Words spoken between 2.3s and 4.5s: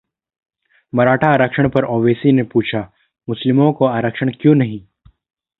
ने पूछा-मुस्लिमों को आरक्षण